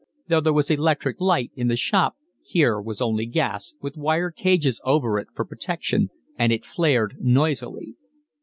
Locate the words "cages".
4.31-4.81